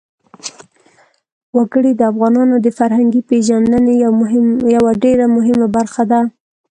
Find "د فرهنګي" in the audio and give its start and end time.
2.65-3.21